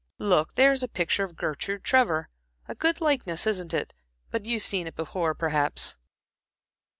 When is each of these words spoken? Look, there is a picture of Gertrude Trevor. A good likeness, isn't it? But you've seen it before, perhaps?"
Look, 0.17 0.55
there 0.55 0.71
is 0.71 0.81
a 0.81 0.87
picture 0.87 1.23
of 1.23 1.35
Gertrude 1.37 1.83
Trevor. 1.83 2.29
A 2.67 2.73
good 2.73 3.01
likeness, 3.01 3.45
isn't 3.45 3.71
it? 3.71 3.93
But 4.31 4.45
you've 4.45 4.63
seen 4.63 4.87
it 4.87 4.95
before, 4.95 5.35
perhaps?" 5.35 5.95